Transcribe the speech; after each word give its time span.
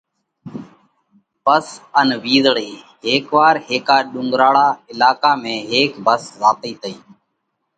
ڀس 1.45 1.67
ان 1.99 2.09
وِيزۯئِي: 2.23 2.71
هيڪ 3.03 3.25
وار 3.35 3.55
هيڪا 3.67 3.97
ڏُونڳراۯا 4.11 4.67
علاقا 4.91 5.31
۾ 5.43 5.53
هيڪ 5.71 5.91
ڀس 6.05 6.23
زاتئِي 6.41 6.73
تئِي۔ 6.81 6.95